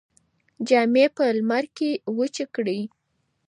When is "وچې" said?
2.17-2.45